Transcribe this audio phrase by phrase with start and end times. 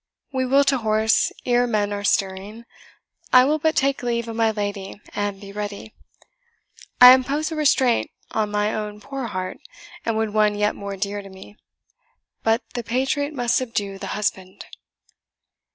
[0.33, 2.65] We will to horse ere men are stirring.
[3.31, 5.93] I will but take leave of my lady, and be ready.
[6.99, 9.59] I impose a restraint on my own poor heart,
[10.03, 11.55] and wound one yet more dear to me;
[12.41, 14.65] but the patriot must subdue the husband."